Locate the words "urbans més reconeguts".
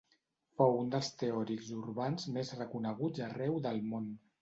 1.83-3.27